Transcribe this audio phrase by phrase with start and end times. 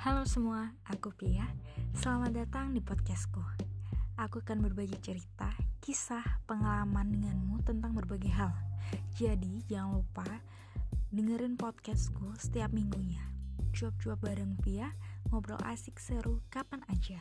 [0.00, 1.44] Halo semua, aku Pia.
[1.92, 3.44] Selamat datang di podcastku.
[4.16, 5.52] Aku akan berbagi cerita,
[5.84, 8.48] kisah, pengalaman denganmu tentang berbagai hal.
[9.12, 10.24] Jadi, jangan lupa
[11.12, 13.20] dengerin podcastku setiap minggunya.
[13.76, 14.88] Cuap-cuap bareng Pia,
[15.28, 17.20] ngobrol asik seru kapan aja.